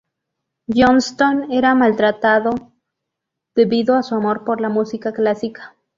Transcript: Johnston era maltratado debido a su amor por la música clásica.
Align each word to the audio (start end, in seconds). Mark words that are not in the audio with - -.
Johnston 0.65 1.51
era 1.51 1.75
maltratado 1.75 2.73
debido 3.55 3.93
a 3.93 4.01
su 4.01 4.15
amor 4.15 4.43
por 4.45 4.59
la 4.59 4.69
música 4.69 5.13
clásica. 5.13 5.75